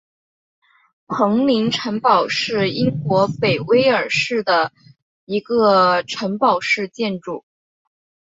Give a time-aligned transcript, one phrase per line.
[1.05, 4.71] 彭林城堡是英国北威尔士的
[5.25, 7.45] 一个城堡式建筑。